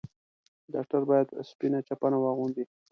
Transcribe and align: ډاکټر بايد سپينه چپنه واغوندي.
ډاکټر 0.73 1.01
بايد 1.09 1.27
سپينه 1.49 1.79
چپنه 1.87 2.17
واغوندي. 2.19 2.63